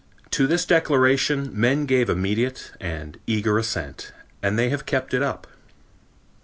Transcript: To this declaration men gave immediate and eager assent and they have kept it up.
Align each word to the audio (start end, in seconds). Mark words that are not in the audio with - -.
To 0.31 0.47
this 0.47 0.65
declaration 0.65 1.51
men 1.53 1.85
gave 1.85 2.09
immediate 2.09 2.71
and 2.79 3.19
eager 3.27 3.59
assent 3.59 4.11
and 4.41 4.57
they 4.57 4.69
have 4.69 4.87
kept 4.87 5.13
it 5.13 5.21
up. 5.21 5.45